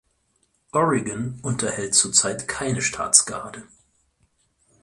[0.73, 3.67] Oregon unterhält zurzeit keine Staatsgarde.